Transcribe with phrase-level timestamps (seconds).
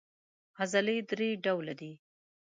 [0.59, 1.91] عضلې درې ډوله دي.